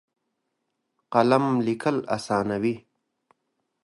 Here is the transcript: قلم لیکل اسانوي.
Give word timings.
قلم 1.13 1.45
لیکل 1.65 1.97
اسانوي. 2.15 2.75